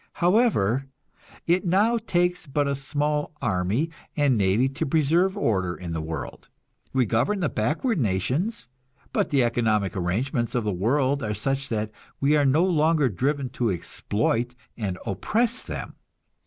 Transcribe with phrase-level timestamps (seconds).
[0.13, 0.87] However,
[1.45, 6.49] it now takes but a small army and navy to preserve order in the world.
[6.91, 8.67] We govern the backward nations,
[9.13, 13.49] but the economic arrangements of the world are such that we are no longer driven
[13.49, 15.93] to exploit and oppress them.